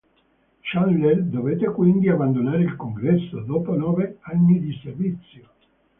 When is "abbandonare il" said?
2.09-2.75